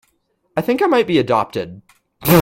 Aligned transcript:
I 0.57 0.61
think 0.61 0.81
I 0.81 0.87
might 0.87 1.05
be 1.07 1.19
adopted. 1.19 1.81